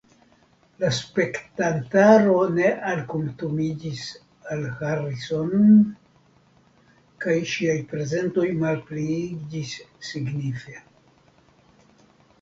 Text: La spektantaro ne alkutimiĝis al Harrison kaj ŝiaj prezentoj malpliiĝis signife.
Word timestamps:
La 0.83 0.87
spektantaro 0.99 2.37
ne 2.53 2.69
alkutimiĝis 2.91 4.07
al 4.55 4.65
Harrison 4.81 5.53
kaj 7.27 7.37
ŝiaj 7.53 7.77
prezentoj 7.95 8.47
malpliiĝis 8.67 9.79
signife. 10.13 10.79